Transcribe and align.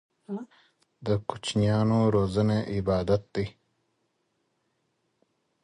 د 1.05 1.07
کوچنيانو 1.29 1.99
روزنه 2.15 2.57
عبادت 2.75 3.23
دی. 3.35 3.45